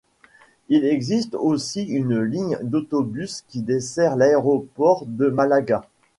[0.69, 5.87] Il existe aussi une ligne d'autobus qui dessert l'aéroport de Malaga.